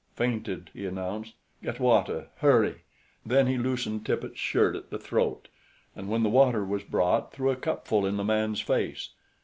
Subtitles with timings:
[0.15, 1.35] "Fainted," he announced.
[1.61, 2.29] "Get water.
[2.37, 2.85] Hurry!"
[3.23, 5.47] Then he loosened Tippet's shirt at the throat
[5.95, 9.09] and when the water was brought, threw a cupful in the man's face.